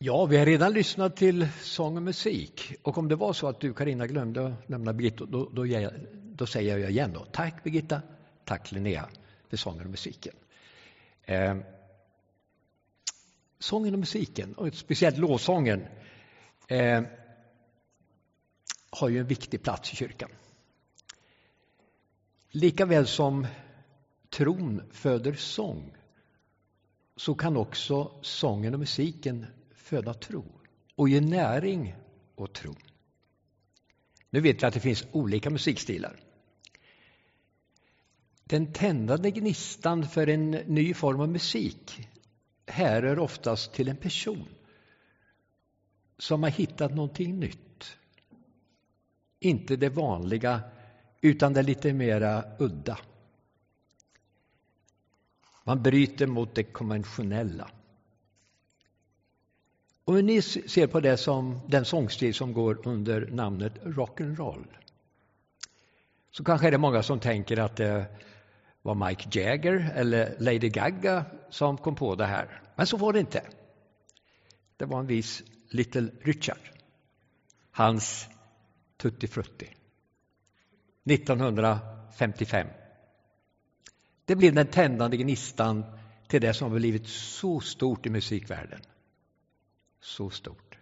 [0.00, 2.74] Ja, vi har redan lyssnat till sång och musik.
[2.82, 6.46] Och om det var så att du, Karina glömde att nämna Birgitta, då, då, då,
[6.46, 7.24] säger jag igen då.
[7.24, 8.02] Tack Birgitta,
[8.44, 9.08] tack Linnea
[9.48, 10.34] för sången och musiken.
[11.22, 11.56] Eh,
[13.58, 15.86] sången och musiken, och speciellt lovsången,
[16.68, 17.02] eh,
[18.90, 20.30] har ju en viktig plats i kyrkan.
[22.50, 23.46] Likaväl som
[24.30, 25.96] tron föder sång
[27.16, 29.46] så kan också sången och musiken
[29.88, 30.44] föda tro
[30.94, 31.94] och ge näring
[32.36, 32.74] åt tro.
[34.30, 36.16] Nu vet vi att det finns olika musikstilar.
[38.44, 42.08] Den tändande gnistan för en ny form av musik
[42.66, 44.48] härrör oftast till en person
[46.18, 47.96] som har hittat någonting nytt.
[49.40, 50.60] Inte det vanliga,
[51.20, 52.98] utan det lite mera udda.
[55.64, 57.70] Man bryter mot det konventionella.
[60.08, 64.66] Och ni ser på det som den sångstil som går under namnet rock'n'roll
[66.30, 68.06] så kanske är det många som tänker att det
[68.82, 72.62] var Mike Jagger eller Lady Gaga som kom på det här.
[72.76, 73.42] Men så var det inte.
[74.76, 76.70] Det var en viss Little Richard.
[77.70, 78.28] Hans
[78.96, 79.68] Tutti Frutti.
[81.10, 82.66] 1955.
[84.24, 85.84] Det blev den tändande gnistan
[86.28, 88.80] till det som har blivit så stort i musikvärlden.
[90.00, 90.78] Så stort.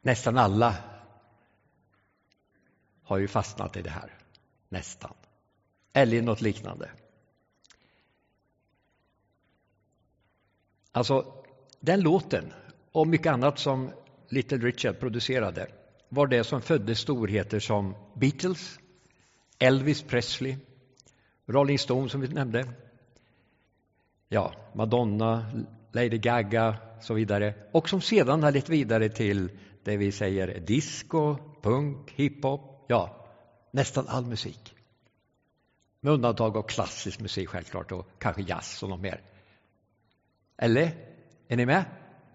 [0.00, 0.76] Nästan alla
[3.02, 4.18] har ju fastnat i det här.
[4.68, 5.14] Nästan.
[5.92, 6.90] Eller i något liknande.
[10.92, 11.44] Alltså,
[11.80, 12.52] den låten
[12.92, 13.92] och mycket annat som
[14.28, 15.68] Little Richard producerade
[16.08, 18.78] var det som födde storheter som Beatles,
[19.58, 20.56] Elvis Presley,
[21.46, 22.72] Rolling Stone som vi nämnde,
[24.28, 25.46] ja, Madonna,
[25.92, 29.50] Lady Gaga och så vidare och som sedan har lett vidare till
[29.84, 33.26] det vi säger disco, punk, hiphop, ja,
[33.70, 34.74] nästan all musik.
[36.00, 39.20] Med undantag av klassisk musik självklart och kanske jazz och något mer.
[40.56, 40.92] Eller?
[41.48, 41.84] Är ni med?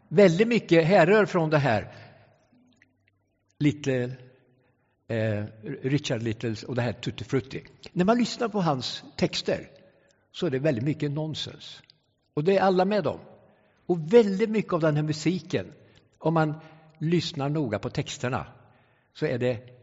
[0.07, 1.95] Väldigt mycket härrör från det här.
[3.59, 4.15] Little,
[5.07, 5.45] eh,
[5.81, 7.63] Richard Littles och det här Tutti Frutti.
[7.91, 9.69] När man lyssnar på hans texter
[10.31, 11.81] så är det väldigt mycket nonsens.
[12.33, 13.19] Och det är alla med om.
[13.85, 15.73] Och väldigt mycket av den här musiken,
[16.17, 16.59] om man
[16.97, 18.47] lyssnar noga på texterna,
[19.13, 19.79] så är det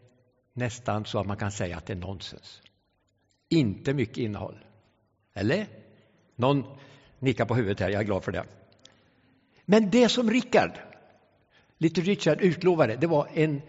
[0.52, 2.62] nästan så att man kan säga att det är nonsens.
[3.48, 4.64] Inte mycket innehåll.
[5.34, 5.66] Eller?
[6.36, 6.64] Någon
[7.18, 8.44] nickar på huvudet här, jag är glad för det.
[9.64, 10.78] Men det som Rickard,
[11.78, 13.62] lite Richard utlovade, det var en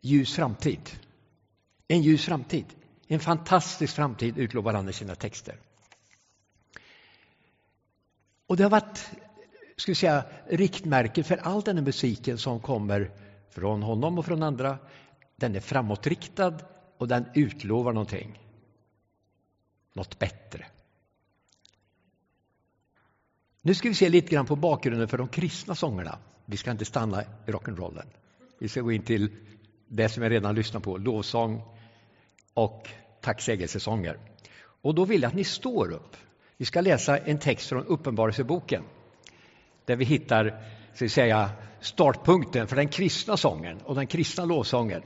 [0.00, 0.90] ljus framtid.
[1.88, 2.64] En ljus framtid.
[3.06, 5.56] En fantastisk framtid utlovar han i sina texter.
[8.48, 9.10] Och det har varit
[9.76, 13.10] ska vi säga, riktmärke för all den här musiken som kommer
[13.50, 14.78] från honom och från andra.
[15.36, 16.54] Den är framåtriktad
[16.98, 18.38] och den utlovar någonting.
[19.94, 20.66] Något bättre.
[23.62, 26.18] Nu ska vi se lite grann på bakgrunden för de kristna sångerna.
[26.44, 28.06] Vi ska inte stanna i rock'n'rollen.
[28.58, 29.30] Vi ska gå in till
[29.88, 31.62] det som jag redan lyssnat på, lovsång
[32.54, 32.88] och
[33.20, 34.18] tacksägelsesånger.
[34.82, 36.16] Och då vill jag att ni står upp.
[36.58, 38.82] Vi ska läsa en text från Uppenbarelseboken
[39.84, 40.62] där vi hittar
[40.94, 45.02] så att säga, startpunkten för den kristna sången och den kristna lovsången.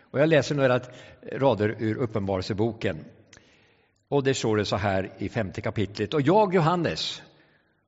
[0.00, 0.80] Och jag läser några
[1.32, 3.04] rader ur Uppenbarelseboken.
[4.08, 6.14] Och det står det så här i femte kapitlet.
[6.14, 7.22] Och jag, Johannes,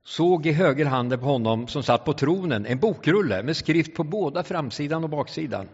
[0.05, 4.44] såg i högerhanden på honom som satt på tronen en bokrulle med skrift på båda
[4.44, 5.69] framsidan och baksidan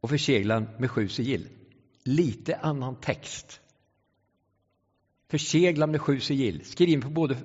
[0.00, 1.48] och förseglad med sju sigill.
[2.04, 3.60] Lite annan text.
[5.28, 7.36] Förseglad med sju sigill, skriven på både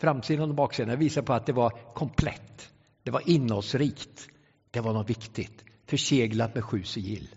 [0.00, 0.88] framsidan och baksidan.
[0.88, 2.70] Det visar på att det var komplett.
[3.02, 4.28] Det var innehållsrikt.
[4.70, 5.64] Det var något viktigt.
[5.86, 7.28] Förseglat med sju sigill.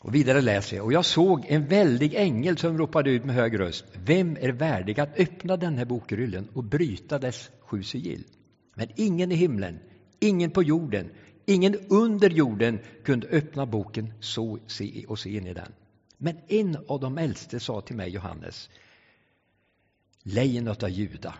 [0.00, 0.86] Och vidare läser jag.
[0.86, 3.84] Och jag såg en väldig ängel som ropade ut med hög röst.
[4.04, 8.24] Vem är värdig att öppna den här bokrullen och bryta dess sju sigill?
[8.74, 9.78] Men ingen i himlen,
[10.20, 11.10] ingen på jorden,
[11.46, 15.72] ingen under jorden kunde öppna boken så se och se in i den.
[16.24, 18.70] Men en av de äldste sa till mig, Johannes,
[20.22, 21.34] lejonet av Juda,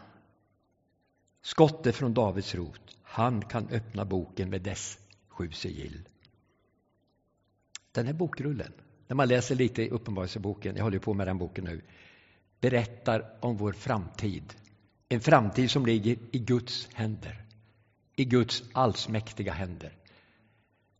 [1.42, 4.98] skottet från Davids rot, han kan öppna boken med dess
[5.28, 6.08] sju sigill.
[7.92, 8.72] Den här bokrullen,
[9.06, 11.82] när man läser lite i Uppenbarelseboken, jag håller på med den boken nu,
[12.60, 14.54] berättar om vår framtid.
[15.08, 17.44] En framtid som ligger i Guds händer,
[18.16, 19.92] i Guds allsmäktiga händer.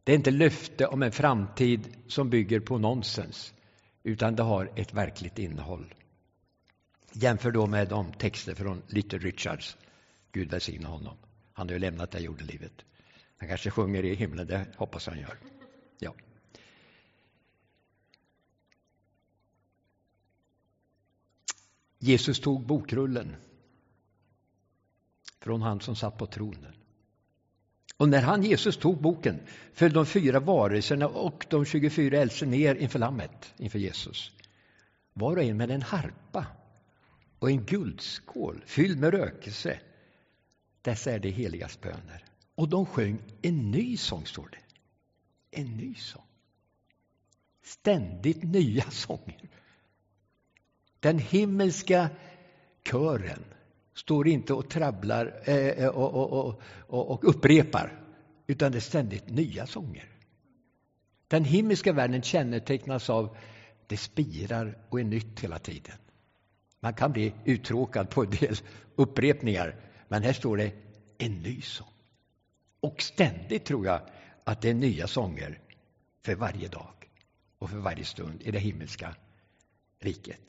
[0.05, 3.55] Det är inte löfte om en framtid som bygger på nonsens,
[4.03, 5.95] utan det har ett verkligt innehåll.
[7.13, 9.77] Jämför då med de texter från Little Richards.
[10.33, 11.17] Gud välsigne honom.
[11.53, 12.85] Han har ju lämnat det jordelivet.
[13.37, 15.39] Han kanske sjunger i himlen, det hoppas han gör.
[15.99, 16.15] Ja.
[21.99, 23.37] Jesus tog bokrullen
[25.41, 26.82] från han som satt på tronen.
[28.03, 29.41] Och när han, Jesus, tog boken
[29.73, 34.33] föll de fyra varelserna och de 24 äldste ner inför lammet, inför Jesus.
[35.13, 36.47] Var och en med en harpa
[37.39, 39.81] och en guldskål fylld med rökelse.
[40.83, 42.25] Dessa är de heligas böner.
[42.55, 45.61] Och de sjöng en ny sång, står det.
[45.61, 46.27] En ny sång.
[47.65, 49.49] Ständigt nya sånger.
[51.01, 52.11] Den himmelska
[52.91, 53.45] kören
[53.95, 58.05] står inte och trabblar eh, eh och, och, och, och, upprepar,
[58.47, 60.09] utan det är ständigt nya sånger.
[61.29, 63.37] Den himmelska världen kännetecknas av
[63.87, 65.97] det spirar och är nytt hela tiden.
[66.81, 68.57] Man kan bli uttråkad på en del
[68.97, 69.77] upprepningar,
[70.09, 70.73] men här står det
[71.19, 71.93] en ny sång.
[72.81, 74.01] Och ständigt tror jag
[74.45, 75.61] att det är nya sånger
[76.25, 77.11] för varje dag
[77.59, 79.15] och för varje stund i det himmelska
[79.99, 80.41] riket.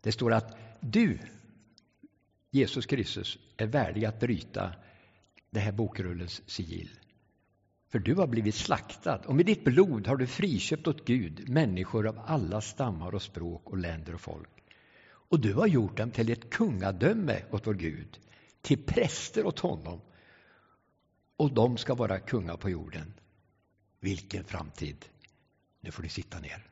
[0.00, 1.18] Det står att du,
[2.54, 4.74] Jesus Kristus, är värdig att bryta
[5.50, 6.90] det här bokrullens sigill.
[7.88, 12.06] För du har blivit slaktad och med ditt blod har du friköpt åt Gud människor
[12.06, 14.48] av alla stammar och språk och länder och folk.
[15.04, 18.18] Och du har gjort dem till ett kungadöme åt vår Gud,
[18.60, 20.00] till präster åt honom.
[21.36, 23.14] Och de ska vara kungar på jorden.
[24.00, 25.04] Vilken framtid!
[25.80, 26.71] Nu får ni sitta ner.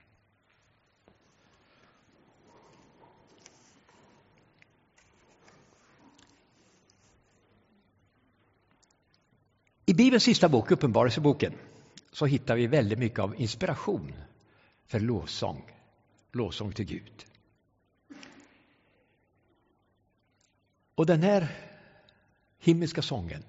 [9.91, 11.55] I Bibelns sista bok, Uppenbarelseboken,
[12.13, 14.13] så hittar vi väldigt mycket av inspiration
[14.87, 15.63] för lovsång,
[16.33, 17.25] lovsång till Gud.
[20.95, 21.49] Och den här
[22.59, 23.43] himmelska sången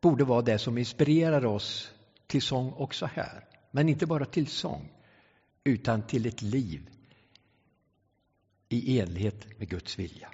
[0.00, 1.92] borde vara det som inspirerar oss
[2.26, 3.44] till sång också här.
[3.70, 4.92] Men inte bara till sång,
[5.64, 6.90] utan till ett liv
[8.68, 10.30] i enlighet med Guds vilja.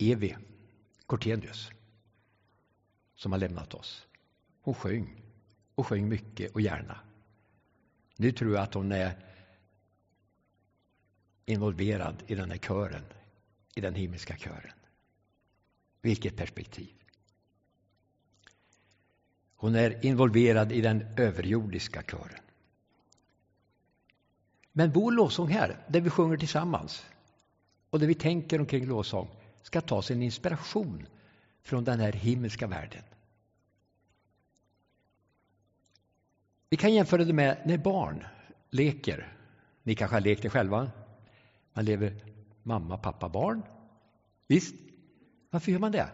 [0.00, 0.36] Evi
[1.06, 1.70] Cortenius,
[3.14, 4.06] som har lämnat oss,
[4.60, 5.22] hon sjöng
[5.74, 7.00] och sjöng mycket och gärna.
[8.16, 9.16] Nu tror jag att hon är
[11.44, 13.04] involverad i den här kören,
[13.74, 14.72] i den himmelska kören.
[16.00, 16.94] Vilket perspektiv!
[19.54, 22.40] Hon är involverad i den överjordiska kören.
[24.72, 27.06] Men vår lovsång här, där vi sjunger tillsammans
[27.90, 29.28] och där vi tänker omkring lovsång,
[29.62, 31.06] ska ta sin inspiration
[31.62, 33.02] från den här himmelska världen.
[36.70, 38.24] Vi kan jämföra det med när barn
[38.70, 39.36] leker.
[39.82, 40.90] Ni kanske har lekt det själva?
[41.72, 42.24] Man lever
[42.62, 43.62] mamma, pappa, barn.
[44.46, 44.74] Visst?
[45.50, 46.08] Varför gör man det?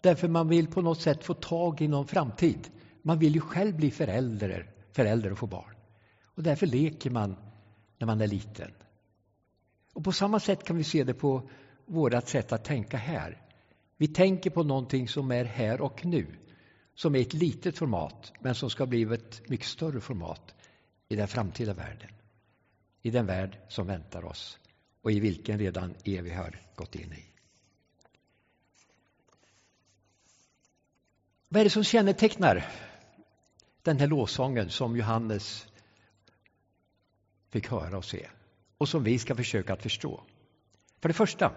[0.00, 2.70] Därför man vill på något sätt få tag i någon framtid.
[3.02, 5.74] Man vill ju själv bli förälder, förälder och få barn.
[6.24, 7.36] Och därför leker man
[7.98, 8.70] när man är liten.
[9.92, 11.48] Och på samma sätt kan vi se det på
[11.86, 13.42] vårt sätt att tänka här.
[13.96, 16.26] Vi tänker på någonting som är här och nu,
[16.94, 20.54] som är ett litet format, men som ska bli ett mycket större format
[21.08, 22.08] i den framtida världen.
[23.02, 24.58] I den värld som väntar oss
[25.02, 27.24] och i vilken redan Evi har gått in i.
[31.48, 32.66] Vad är det som kännetecknar
[33.82, 35.66] den här lovsången som Johannes
[37.50, 38.28] fick höra och se
[38.78, 40.22] och som vi ska försöka att förstå?
[41.00, 41.52] För det första,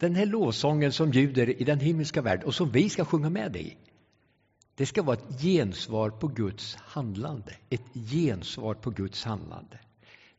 [0.00, 3.56] den här lovsången som ljuder i den himmelska världen och som vi ska sjunga med
[3.56, 3.76] i.
[4.74, 7.56] Det ska vara ett gensvar på Guds handlande.
[7.70, 9.78] Ett gensvar på Guds handlande.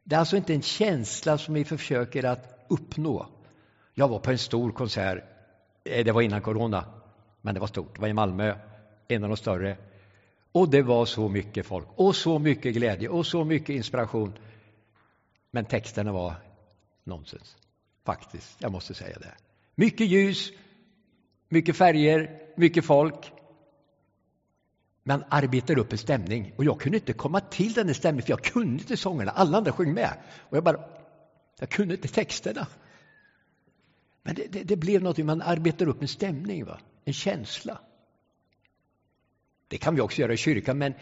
[0.03, 3.27] Det är alltså inte en känsla som vi försöker att uppnå.
[3.93, 5.23] Jag var på en stor konsert,
[5.83, 6.85] eh, det var innan corona,
[7.41, 7.95] men det var stort.
[7.95, 8.55] Det var i Malmö,
[9.07, 9.77] en av de större.
[10.51, 14.33] Och det var så mycket folk, och så mycket glädje, och så mycket inspiration.
[15.51, 16.33] Men texterna var
[17.03, 17.57] nonsens,
[18.05, 18.55] faktiskt.
[18.59, 19.33] Jag måste säga det.
[19.75, 20.51] Mycket ljus,
[21.49, 23.31] mycket färger, mycket folk.
[25.03, 28.31] Man arbetar upp en stämning och jag kunde inte komma till den här stämningen för
[28.31, 29.31] jag kunde inte sångerna.
[29.31, 30.17] Alla andra sjöng med
[30.49, 30.83] och jag bara,
[31.59, 32.67] jag kunde inte texterna.
[34.23, 36.79] Men det, det, det blev något, man arbetar upp en stämning, va?
[37.05, 37.79] en känsla.
[39.67, 40.93] Det kan vi också göra i kyrkan, men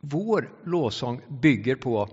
[0.00, 2.08] vår lovsång bygger på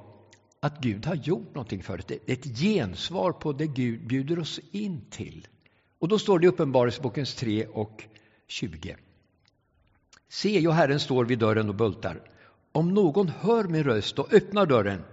[0.60, 2.06] att Gud har gjort någonting för oss.
[2.06, 5.48] Det är ett gensvar på det Gud bjuder oss in till.
[6.06, 8.04] Och då står det i Uppenbarelsebokens 3 och
[8.48, 8.96] 20.
[10.30, 12.22] Se, jag Herren står vid dörren och bultar.
[12.72, 15.04] Om någon hör min röst och öppnar dörren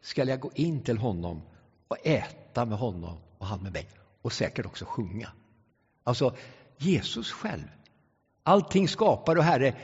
[0.00, 1.42] skall jag gå in till honom
[1.88, 3.88] och äta med honom och han med mig
[4.22, 5.32] och säkert också sjunga.
[6.04, 6.36] Alltså
[6.76, 7.66] Jesus själv,
[8.42, 9.74] allting skapare och Herre,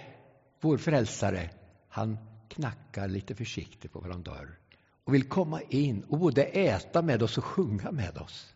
[0.60, 1.50] vår frälsare,
[1.88, 4.58] han knackar lite försiktigt på vår dörr
[5.04, 8.54] och vill komma in och både äta med oss och sjunga med oss.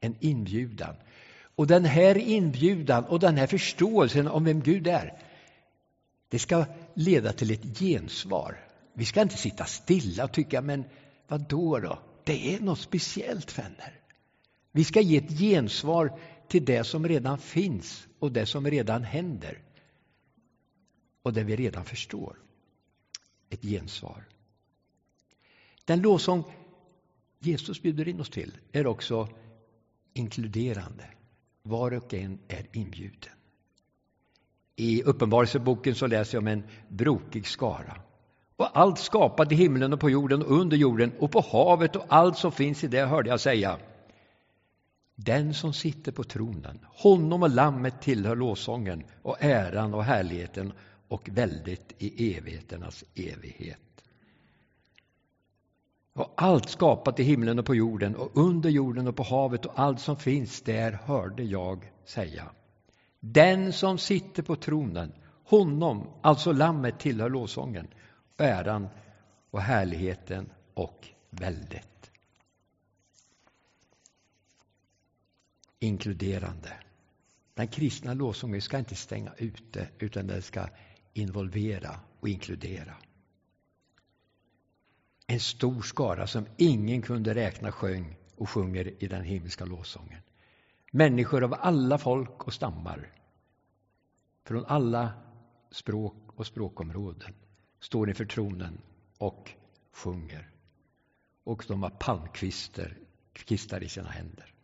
[0.00, 0.96] En inbjudan.
[1.54, 5.18] Och den här inbjudan och den här förståelsen om vem Gud är,
[6.28, 6.64] det ska
[6.94, 8.66] leda till ett gensvar.
[8.94, 10.84] Vi ska inte sitta stilla och tycka, men
[11.28, 11.98] vad då då?
[12.24, 14.00] Det är något speciellt, vänner.
[14.72, 19.62] Vi ska ge ett gensvar till det som redan finns och det som redan händer.
[21.22, 22.36] Och det vi redan förstår.
[23.50, 24.24] Ett gensvar.
[25.84, 26.44] Den lovsång
[27.38, 29.28] Jesus bjuder in oss till är också
[30.14, 31.04] inkluderande.
[31.62, 33.32] Var och en är inbjuden.
[34.76, 37.96] I Uppenbarelseboken så läser jag om en brokig skara.
[38.56, 42.04] Och allt skapat i himlen och på jorden och under jorden och på havet och
[42.08, 43.78] allt som finns i det hörde jag säga.
[45.14, 50.72] Den som sitter på tronen, honom och lammet tillhör lovsången och äran och härligheten
[51.08, 53.89] och väldigt i evigheternas evighet.
[56.12, 59.78] Och allt skapat i himlen och på jorden och under jorden och på havet och
[59.78, 62.50] allt som finns där hörde jag säga.
[63.20, 65.12] Den som sitter på tronen,
[65.44, 67.88] honom, alltså lammet, tillhör lovsången,
[68.36, 68.88] äran
[69.50, 72.10] och härligheten och väldet.
[75.78, 76.72] Inkluderande.
[77.54, 80.68] Den kristna lovsången ska inte stänga ute, utan den ska
[81.12, 82.94] involvera och inkludera.
[85.30, 90.22] En stor skara som ingen kunde räkna sjöng och sjunger i den himmelska lovsången.
[90.92, 93.12] Människor av alla folk och stammar,
[94.44, 95.12] från alla
[95.70, 97.34] språk och språkområden,
[97.80, 98.80] står inför tronen
[99.18, 99.50] och
[99.92, 100.50] sjunger.
[101.44, 102.96] Och de har palmkvistar
[103.48, 104.54] kistar i sina händer.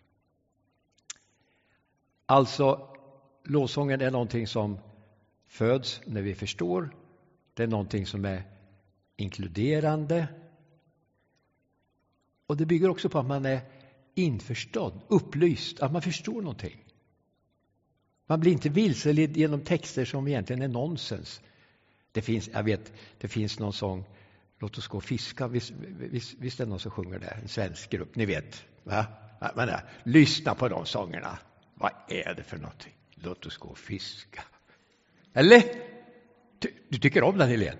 [2.26, 2.96] Alltså,
[3.44, 4.78] lovsången är någonting som
[5.46, 6.96] föds när vi förstår.
[7.54, 8.42] Det är någonting som är
[9.16, 10.28] inkluderande,
[12.46, 13.60] och det bygger också på att man är
[14.14, 16.84] införstådd, upplyst, att man förstår någonting.
[18.26, 21.40] Man blir inte vilseledd genom texter som egentligen är nonsens.
[22.12, 24.04] Det finns, jag vet, det finns någon sång,
[24.58, 27.38] Låt oss gå och fiska, visst, visst, visst är det någon som sjunger det?
[27.42, 28.64] En svensk grupp, ni vet.
[28.84, 29.06] Va?
[29.54, 31.38] Men, ja, lyssna på de sångerna.
[31.74, 32.92] Vad är det för någonting?
[33.14, 34.44] Låt oss gå och fiska.
[35.32, 35.62] Eller?
[36.58, 37.78] Du, du tycker om den, Helene?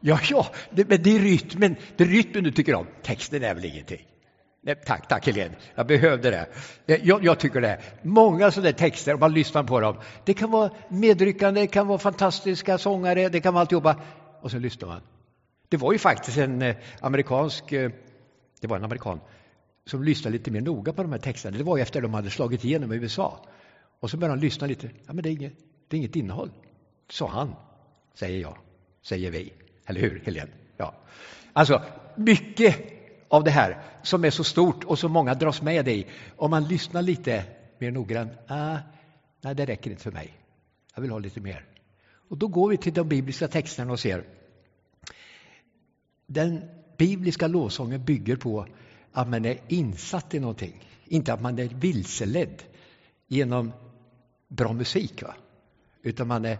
[0.00, 2.86] Ja, ja, det, men det är rytmen, det är rytmen du tycker om.
[3.02, 4.06] Texten är väl ingenting?
[4.62, 5.54] Nej, tack, tack Helene.
[5.74, 6.46] Jag behövde det.
[6.86, 7.80] Eh, jag, jag tycker det.
[8.02, 11.98] Många sådana texter, om man lyssnar på dem, det kan vara medryckande, det kan vara
[11.98, 13.96] fantastiska sångare, det kan vara alltihopa.
[14.40, 15.00] Och så lyssnar man.
[15.68, 17.90] Det var ju faktiskt en eh, amerikansk, eh,
[18.60, 19.20] det var en amerikan,
[19.86, 21.58] som lyssnade lite mer noga på de här texterna.
[21.58, 23.46] Det var ju efter de hade slagit igenom i USA.
[24.00, 24.90] Och så började han lyssna lite.
[25.06, 25.52] Ja, men det är inget,
[25.88, 26.50] det är inget innehåll,
[27.10, 27.54] sa han,
[28.14, 28.56] säger jag,
[29.02, 29.52] säger vi.
[29.90, 30.50] Eller hur, Helene?
[30.76, 30.94] Ja.
[31.52, 31.82] Alltså,
[32.16, 32.76] mycket
[33.28, 36.06] av det här som är så stort och som många dras med i,
[36.36, 37.44] om man lyssnar lite
[37.78, 38.78] mer noggrant, ah,
[39.40, 40.34] nej, det räcker inte för mig.
[40.94, 41.64] Jag vill ha lite mer.
[42.28, 44.24] Och då går vi till de bibliska texterna och ser.
[46.26, 46.60] Den
[46.96, 48.66] bibliska lovsången bygger på
[49.12, 52.62] att man är insatt i någonting, inte att man är vilseledd
[53.26, 53.72] genom
[54.48, 55.34] bra musik, va?
[56.02, 56.58] utan man är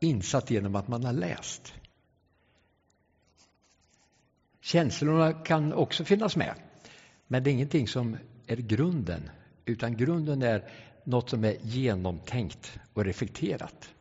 [0.00, 1.74] insatt genom att man har läst.
[4.70, 6.54] Känslorna kan också finnas med,
[7.26, 9.30] men det är ingenting som är grunden,
[9.64, 10.70] utan grunden är
[11.04, 13.94] något som är genomtänkt och reflekterat.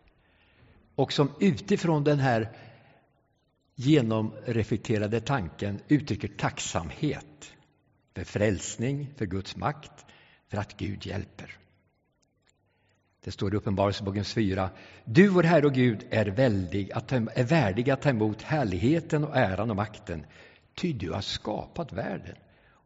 [0.96, 2.52] Och som utifrån den här
[3.76, 7.52] genomreflekterade tanken uttrycker tacksamhet
[8.16, 10.06] för frälsning, för Guds makt,
[10.48, 11.58] för att Gud hjälper.
[13.24, 14.70] Det står i Uppenbarelseboken 4.
[15.06, 19.24] Du, vår Herre och Gud, är, väldig att ta, är värdig att ta emot härligheten
[19.24, 20.26] och äran och makten,
[20.80, 22.36] ty du har skapat världen.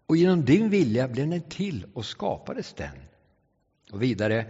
[0.07, 2.97] Och genom din vilja blev den till och skapades den.
[3.91, 4.45] Och vidare,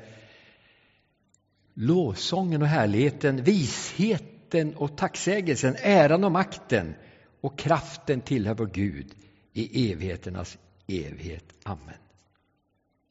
[1.74, 6.96] lovsången och härligheten, visheten och tacksägelsen, äran och makten
[7.42, 9.16] och kraften tillhör vår Gud
[9.54, 10.58] i evigheternas
[10.88, 11.46] evighet.
[11.64, 11.98] Amen.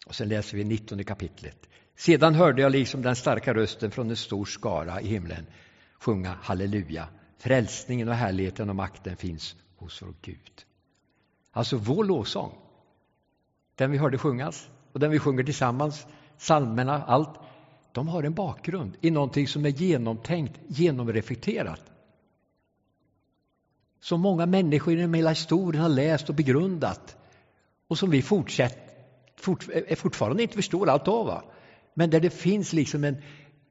[0.07, 1.69] Och sen läser vi 19 kapitlet.
[1.97, 5.47] Sedan hörde jag liksom den starka rösten från en stor skara i himlen
[6.03, 7.09] sjunga halleluja.
[7.39, 10.67] Frälsningen och härligheten och makten finns hos vår Gud.
[11.51, 12.59] Alltså vår lovsång,
[13.75, 16.07] den vi hörde sjungas och den vi sjunger tillsammans,
[16.39, 17.39] psalmerna, allt,
[17.93, 21.93] de har en bakgrund i någonting som är genomtänkt, genomreflekterat.
[24.03, 27.17] som många människor genom hela historien har läst och begrundat
[27.89, 28.79] och som vi fortsätt,
[29.37, 31.27] fort, eh, fortfarande inte förstår allt av.
[31.27, 31.45] Va?
[31.95, 33.23] Men där det finns liksom en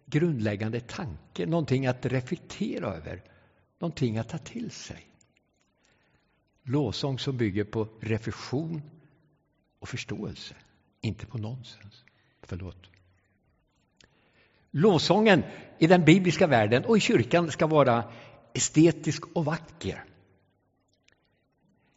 [0.06, 3.24] grundläggande tanke, någonting att reflektera över,
[3.80, 5.11] någonting att ta till sig.
[6.64, 8.82] Lovsång som bygger på reflektion
[9.80, 10.56] och förståelse,
[11.02, 12.04] inte på nonsens.
[12.44, 12.90] Förlåt.
[14.72, 15.44] Lovsången
[15.80, 18.04] i den bibliska världen och i kyrkan ska vara
[18.54, 20.04] estetisk och vacker.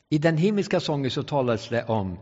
[0.09, 2.19] I den himmelska sången så talas det om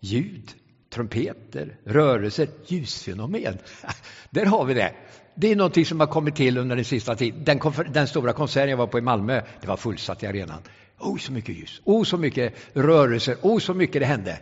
[0.00, 0.54] ljud,
[0.90, 3.58] trumpeter, rörelser, ljusfenomen.
[4.30, 4.94] Där har vi det.
[5.34, 7.44] Det är någonting som har kommit till under den sista tiden.
[7.44, 7.60] Den,
[7.92, 10.62] den stora konserten jag var på i Malmö, det var fullsatt i arenan.
[10.98, 14.40] Oh, så mycket ljus, oh, så mycket rörelser, oh, så mycket det hände.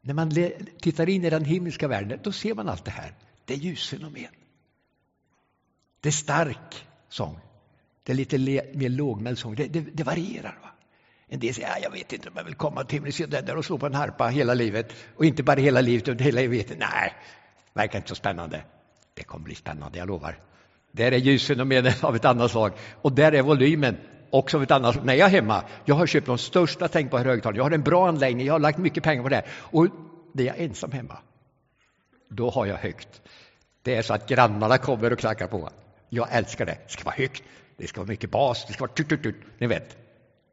[0.00, 0.32] När man
[0.80, 3.14] tittar in i den himmelska världen, då ser man allt det här.
[3.44, 4.32] Det är ljusfenomen.
[6.00, 7.38] Det är stark sång.
[8.02, 8.38] Det är lite
[8.74, 9.54] mer lågmäld sång.
[9.54, 10.58] Det, det, det varierar.
[10.62, 10.68] Va?
[11.28, 13.64] En del säger, ja, jag vet inte om jag vill komma till himlen där och
[13.64, 14.92] slå på en harpa hela livet.
[15.16, 16.76] Och inte bara hela livet, utan hela evigheten.
[16.78, 17.14] Nej,
[17.72, 18.64] verkar inte så spännande.
[19.14, 20.38] Det kommer bli spännande, jag lovar.
[20.92, 22.72] Där är ljusfenomenet av ett annat slag.
[23.02, 23.96] Och där är volymen
[24.32, 25.04] också av ett annat.
[25.04, 27.56] När jag är hemma, jag har köpt de största tänkbara högtalarna.
[27.56, 29.44] Jag har en bra anläggning, jag har lagt mycket pengar på det.
[29.50, 29.86] Och
[30.32, 31.18] när jag är ensam hemma,
[32.28, 33.22] då har jag högt.
[33.82, 35.70] Det är så att grannarna kommer och knackar på.
[36.08, 36.78] Jag älskar det.
[36.86, 37.42] Det ska vara högt,
[37.76, 39.36] det ska vara mycket bas, det ska vara tut, tut, tut.
[39.58, 39.96] Ni vet.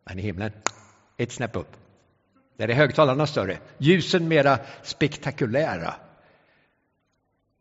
[0.03, 0.51] Men i himlen,
[1.17, 1.75] ett snäpp upp.
[2.57, 5.93] Där är högtalarna större, ljusen mera spektakulära.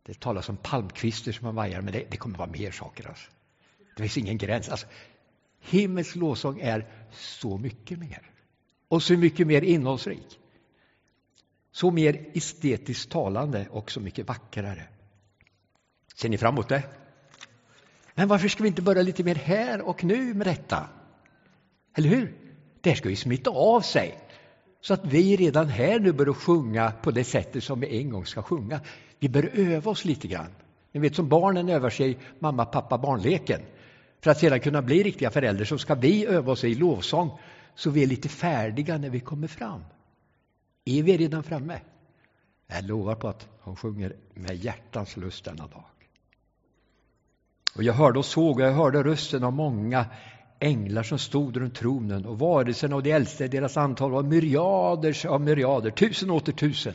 [0.06, 3.08] Det talas om palmkvistar som man vajar, men det, det kommer vara mer saker.
[3.08, 3.30] Alltså.
[3.96, 4.68] Det finns ingen gräns.
[4.68, 4.86] Alltså,
[5.60, 8.30] himmels lovsång är så mycket mer.
[8.88, 10.38] Och så mycket mer innehållsrik.
[11.72, 14.88] Så mer estetiskt talande och så mycket vackrare.
[16.16, 16.82] Ser ni fram emot det?
[18.14, 20.88] Men varför ska vi inte börja lite mer här och nu med detta?
[21.96, 22.34] Eller hur?
[22.80, 24.18] Det ska ju smitta av sig
[24.80, 28.26] så att vi redan här nu börjar sjunga på det sättet som vi en gång
[28.26, 28.80] ska sjunga.
[29.18, 30.50] Vi bör öva oss lite grann.
[30.92, 33.60] Ni vet som barnen övar sig mamma, pappa, barnleken.
[34.20, 37.38] För att sedan kunna bli riktiga föräldrar så ska vi öva oss i lovsång
[37.74, 39.84] så vi är lite färdiga när vi kommer fram.
[40.84, 41.80] Är vi redan framme?
[42.66, 45.84] Jag lovar på att hon sjunger med hjärtans lust denna dag.
[47.76, 50.06] Och jag hörde och såg och jag hörde rösten av många
[50.58, 55.40] änglar som stod runt tronen och varelserna och de äldste, deras antal var myriader av
[55.40, 56.94] myriader, tusen åter tusen.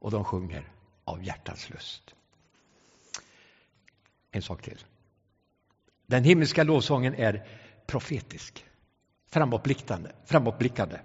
[0.00, 0.72] Och de sjunger
[1.04, 2.14] av hjärtans lust.
[4.30, 4.78] En sak till.
[6.08, 7.46] Den himmelska lovsången är
[7.86, 8.64] profetisk,
[9.30, 10.10] framåtblickande.
[10.24, 10.98] framåtblickande.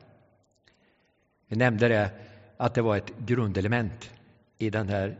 [1.47, 2.11] Vi nämnde det,
[2.57, 4.11] att det var ett grundelement
[4.57, 5.19] i den här,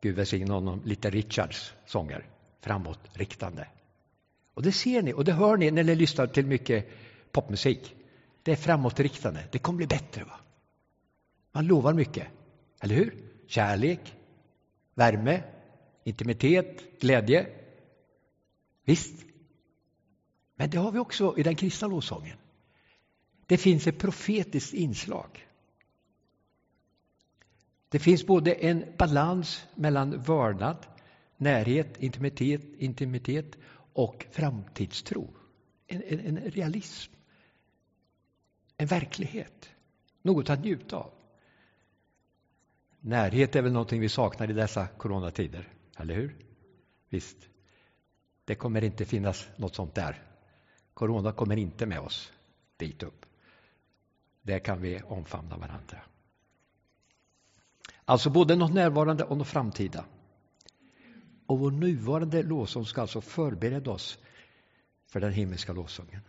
[0.00, 2.26] Gud välsigne honom, lite Richards sånger,
[2.60, 3.66] framåtriktande.
[4.54, 6.88] Och det ser ni och det hör ni när ni lyssnar till mycket
[7.32, 7.96] popmusik.
[8.42, 10.24] Det är framåtriktande, det kommer bli bättre.
[10.24, 10.40] va?
[11.52, 12.26] Man lovar mycket,
[12.80, 13.14] eller hur?
[13.46, 14.16] Kärlek,
[14.94, 15.42] värme,
[16.04, 17.59] intimitet, glädje.
[18.84, 19.24] Visst.
[20.54, 22.36] Men det har vi också i den kristna lovsången.
[23.46, 25.46] Det finns ett profetiskt inslag.
[27.88, 30.86] Det finns både en balans mellan vördnad,
[31.36, 33.56] närhet, intimitet, intimitet
[33.92, 35.34] och framtidstro.
[35.86, 37.12] En, en, en realism.
[38.76, 39.70] En verklighet.
[40.22, 41.12] Något att njuta av.
[43.00, 46.36] Närhet är väl någonting vi saknar i dessa coronatider, eller hur?
[47.08, 47.49] Visst.
[48.50, 50.22] Det kommer inte finnas något sånt där.
[50.94, 52.32] Corona kommer inte med oss
[52.76, 53.26] dit upp.
[54.42, 55.98] Där kan vi omfamna varandra.
[58.04, 60.04] Alltså både något närvarande och något framtida.
[61.46, 64.18] Och vår nuvarande lovsång ska alltså förbereda oss
[65.06, 66.20] för den himmelska lovsången.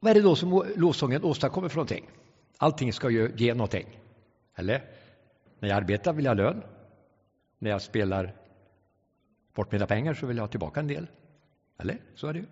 [0.00, 2.08] Vad är det då som lovsången åstadkommer för någonting?
[2.56, 4.00] Allting ska ju ge någonting.
[4.54, 4.90] Eller?
[5.58, 6.62] När jag arbetar vill jag ha lön.
[7.58, 8.45] När jag spelar
[9.56, 11.06] bort mina pengar så vill jag ha tillbaka en del.
[11.78, 11.98] Eller?
[12.14, 12.46] Så är det ju.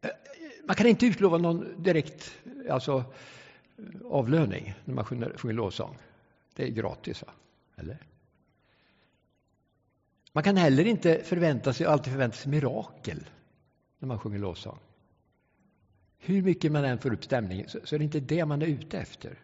[0.00, 0.10] Eh,
[0.64, 2.34] man kan inte utlova någon direkt
[2.70, 3.04] alltså,
[4.04, 5.98] avlöning när man sjunger, sjunger lovsång.
[6.54, 7.32] Det är gratis, va?
[7.76, 7.98] eller?
[10.32, 13.28] Man kan heller inte förvänta sig, alltid förvänta sig mirakel
[13.98, 14.78] när man sjunger lovsång.
[16.18, 18.66] Hur mycket man än får upp stämningen så, så är det inte det man är
[18.66, 19.38] ute efter.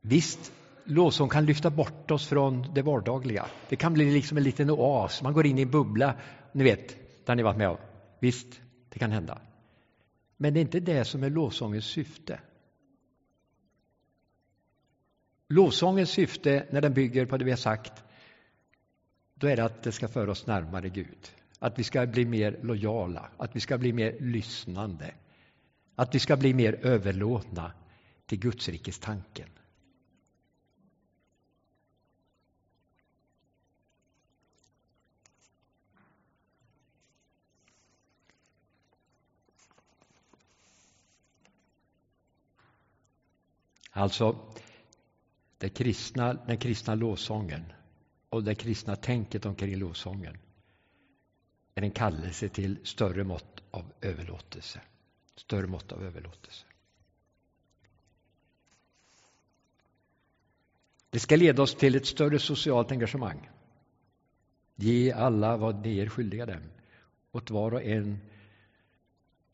[0.00, 0.52] Visst,
[0.84, 3.46] lovsång kan lyfta bort oss från det vardagliga.
[3.68, 6.14] Det kan bli liksom en liten oas, man går in i en bubbla,
[6.52, 7.76] ni vet, där ni varit med om.
[8.20, 9.40] Visst, det kan hända.
[10.36, 12.40] Men det är inte det som är lovsångens syfte.
[15.48, 18.04] Lovsångens syfte när den bygger på det vi har sagt,
[19.34, 21.30] då är det att det ska föra oss närmare Gud.
[21.58, 25.14] Att vi ska bli mer lojala, att vi ska bli mer lyssnande.
[25.94, 27.72] Att vi ska bli mer överlåtna
[28.26, 29.48] till Guds rikes tanken.
[43.90, 44.36] Alltså,
[45.58, 47.72] det kristna, den kristna lovsången
[48.28, 50.38] och det kristna tänket omkring lovsången
[51.74, 54.80] är en kallelse till större mått av överlåtelse.
[55.36, 56.66] Större mått av överlåtelse.
[61.10, 63.50] Det ska leda oss till ett större socialt engagemang.
[64.74, 66.62] Ge alla vad ni är skyldiga dem,
[67.32, 68.20] åt var och en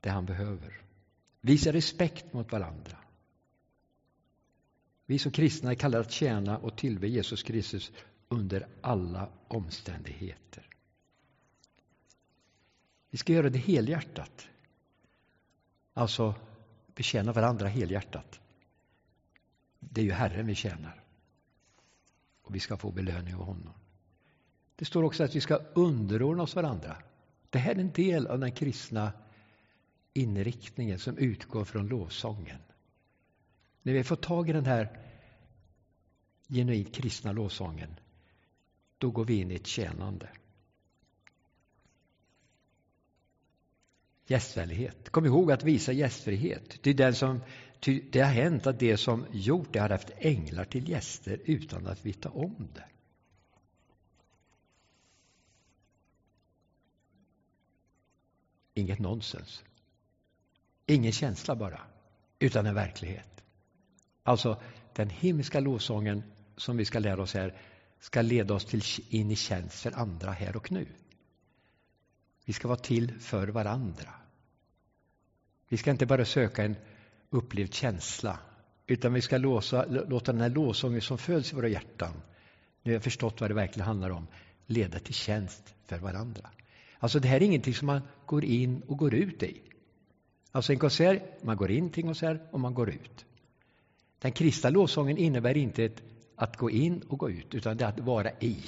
[0.01, 0.81] det han behöver.
[1.41, 2.97] Visa respekt mot varandra.
[5.07, 7.93] Vi som kristna är kallade att tjäna och tillbe Jesus Kristus
[8.29, 10.69] under alla omständigheter.
[13.11, 14.49] Vi ska göra det helhjärtat.
[15.93, 16.35] Alltså
[16.95, 18.41] betjäna varandra helhjärtat.
[19.81, 21.03] Det är ju Herren vi tjänar.
[22.43, 23.75] Och vi ska få belöning av honom.
[24.77, 26.97] Det står också att vi ska underordna oss varandra.
[27.51, 29.13] Det här är en del av den kristna
[30.13, 32.61] inriktningen som utgår från lovsången.
[33.87, 34.99] När vi får tag i den här
[36.49, 38.01] genuint kristna lovsången,
[38.99, 40.29] då går vi in i ett tjänande.
[44.27, 45.11] Gästvänlighet.
[45.11, 46.83] Kom ihåg att visa gästfrihet.
[46.83, 47.41] Det, är den som,
[48.11, 52.07] det har hänt att det som gjort det har haft änglar till gäster utan att
[52.07, 52.89] veta om det.
[58.75, 59.65] Inget nonsens.
[60.87, 61.81] Ingen känsla bara,
[62.39, 63.36] utan en verklighet.
[64.27, 64.61] Alltså,
[64.93, 66.23] den himmelska lovsången
[66.57, 67.55] som vi ska lära oss här
[68.01, 70.87] ska leda oss till, in i tjänst för andra här och nu.
[72.45, 74.15] Vi ska vara till för varandra.
[75.69, 76.77] Vi ska inte bara söka en
[77.31, 78.39] upplevd känsla
[78.87, 82.13] utan vi ska låsa, låta den här lovsången som föds i våra hjärtan,
[82.83, 84.27] nu har jag förstått vad det verkligen handlar om,
[84.67, 86.51] leda till tjänst för varandra.
[86.99, 89.63] Alltså det här är ingenting som man går in och går ut i.
[90.53, 93.27] Alltså en konsert, man går in till en konsert och man går ut.
[94.19, 95.91] Den kristna lovsången innebär inte
[96.37, 98.65] att gå in och gå ut, utan det är att vara i.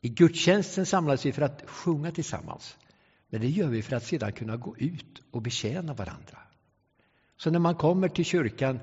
[0.00, 2.76] I gudstjänsten samlas vi för att sjunga tillsammans.
[3.28, 6.38] Men det gör vi för att sedan kunna gå ut och betjäna varandra.
[7.36, 8.80] Så när man kommer till kyrkan,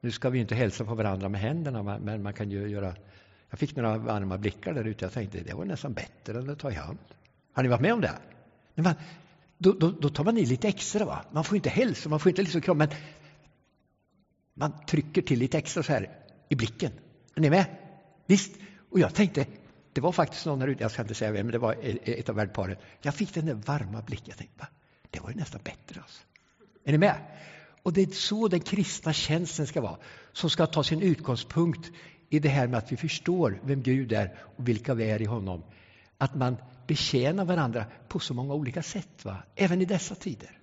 [0.00, 2.94] nu ska vi inte hälsa på varandra med händerna, men man kan ju göra...
[3.50, 5.04] Jag fick några varma blickar där ute.
[5.04, 6.98] Jag tänkte det var nästan bättre än att ta i hand.
[7.52, 8.18] Har ni varit med om det?
[8.74, 8.94] Men man,
[9.58, 11.04] då, då, då, tar man i lite extra.
[11.04, 11.24] Va?
[11.30, 12.96] Man får inte hälsa, man får inte liksom krama, men
[14.54, 16.92] man trycker till lite extra så här i blicken.
[17.34, 17.66] Är ni med?
[18.26, 18.56] Visst?
[18.90, 19.46] Och jag tänkte,
[19.92, 21.98] det var faktiskt någon här ute, jag ska inte säga vem, men det var e-,
[22.04, 22.76] e-, ett av värdparen.
[23.02, 24.26] Jag fick den där varma blicken.
[24.28, 24.66] Jag tänkte, va?
[25.10, 26.00] det var ju nästan bättre.
[26.00, 26.22] Alltså.
[26.84, 27.16] Är ni med?
[27.82, 29.98] Och det är så den kristna tjänsten ska vara,
[30.32, 31.90] som ska ta sin utgångspunkt
[32.30, 35.24] i det här med att vi förstår vem Gud är och vilka vi är i
[35.24, 35.62] honom.
[36.18, 39.42] Att man betjänar varandra på så många olika sätt, va?
[39.54, 40.58] även i dessa tider.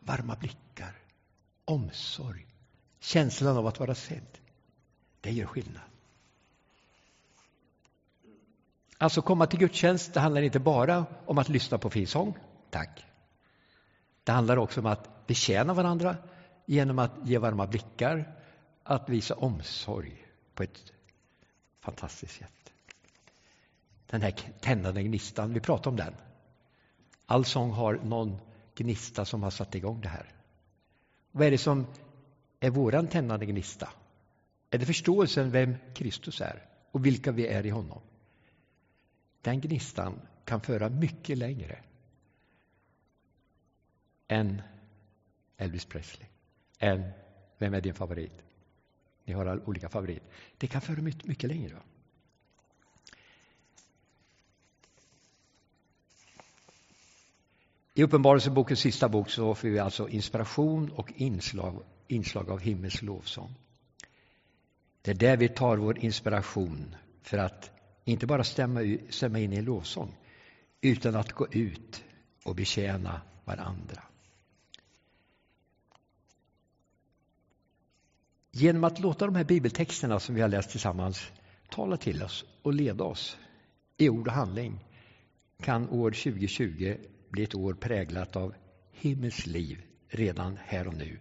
[0.00, 0.94] Varma blickar,
[1.64, 2.46] omsorg,
[3.02, 4.38] känslan av att vara sedd.
[5.20, 5.82] Det gör skillnad.
[8.98, 12.38] Alltså komma till gudstjänst, det handlar inte bara om att lyssna på fin sång.
[12.70, 13.04] Tack.
[14.24, 16.16] Det handlar också om att betjäna varandra
[16.66, 18.34] genom att ge varma blickar,
[18.82, 20.92] att visa omsorg på ett
[21.80, 22.72] fantastiskt sätt.
[24.06, 26.14] Den här tändande gnistan, vi pratar om den.
[27.26, 28.38] All sång har någon
[28.74, 30.32] gnista som har satt igång det här.
[31.32, 31.86] Vad är det som
[32.62, 33.88] är våran tändande gnista?
[34.70, 38.00] Är det förståelsen vem Kristus är och vilka vi är i honom?
[39.40, 41.78] Den gnistan kan föra mycket längre
[44.28, 44.62] än
[45.56, 46.28] Elvis Presley,
[46.78, 47.10] än
[47.58, 48.44] vem är din favorit?
[49.24, 50.28] Ni har olika favoriter.
[50.58, 51.76] Det kan föra mycket, mycket längre.
[57.94, 63.54] I Uppenbarelsebokens sista bok så får vi alltså inspiration och inslag, inslag av himmelsk lovsång.
[65.02, 67.70] Det är där vi tar vår inspiration för att
[68.04, 70.16] inte bara stämma, stämma in i en lovsång
[70.80, 72.04] utan att gå ut
[72.44, 74.02] och betjäna varandra.
[78.50, 81.32] Genom att låta de här bibeltexterna som vi har läst tillsammans
[81.70, 83.38] tala till oss och leda oss
[83.96, 84.84] i ord och handling
[85.60, 86.96] kan år 2020
[87.28, 88.54] bli ett år präglat av
[88.92, 91.18] himmelskt liv redan här och nu,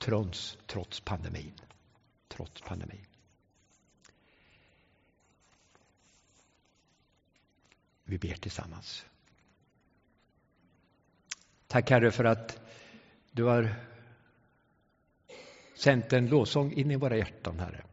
[0.00, 1.52] trots, trots pandemin.
[2.28, 3.06] Trots pandemin.
[8.04, 9.06] Vi ber tillsammans.
[11.66, 12.60] Tack Herre för att
[13.30, 13.74] du har
[15.74, 17.84] sänt en lovsång in i våra hjärtan, Herre.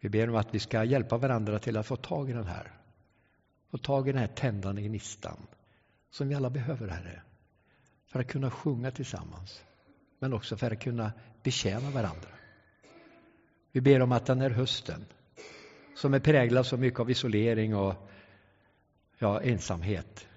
[0.00, 2.72] Vi ber om att vi ska hjälpa varandra till att få tag i den här.
[3.70, 5.46] Få tag i den här tändande gnistan
[6.10, 7.22] som vi alla behöver, Herre.
[8.06, 9.64] För att kunna sjunga tillsammans,
[10.20, 12.28] men också för att kunna betjäna varandra.
[13.72, 15.04] Vi ber om att den här hösten,
[15.96, 18.10] som är präglad så mycket av isolering och
[19.18, 20.28] ja, ensamhet,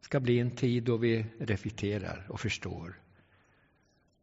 [0.00, 3.00] ska bli en tid då vi reflekterar och förstår.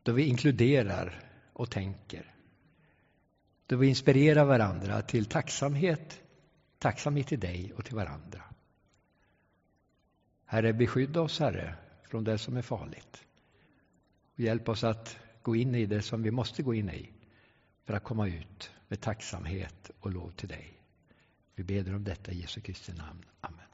[0.03, 1.19] Då vi inkluderar
[1.53, 2.35] och tänker.
[3.65, 6.21] Då vi inspirerar varandra till tacksamhet,
[6.79, 8.43] tacksamhet till dig och till varandra.
[10.45, 13.25] Herre, beskydda oss, Herre, från det som är farligt.
[14.41, 17.09] Och hjälp oss att gå in i det som vi måste gå in i
[17.85, 20.73] för att komma ut med tacksamhet och lov till dig.
[21.55, 23.25] Vi ber om detta i Jesu Kristi namn.
[23.41, 23.70] Amen.